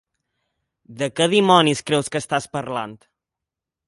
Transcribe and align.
De 1.01 1.09
què 1.19 1.27
dimonis 1.33 1.83
creus 1.89 2.09
que 2.15 2.21
estàs 2.23 2.47
parlant? 2.57 2.97